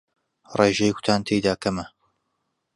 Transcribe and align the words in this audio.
ڕێژەی 0.57 0.95
کوتان 0.95 1.21
تێیدا 1.27 1.53
کەمە 1.61 1.85